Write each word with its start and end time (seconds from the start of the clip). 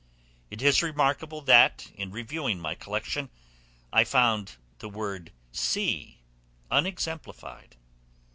It 0.49 0.63
is 0.63 0.81
remarkable 0.81 1.41
that, 1.41 1.91
in 1.93 2.09
reviewing 2.09 2.59
my 2.59 2.73
collection, 2.73 3.29
I 3.93 4.03
found 4.03 4.53
the 4.79 4.89
word 4.89 5.31
sea 5.51 6.21
unexemplified. 6.71 7.75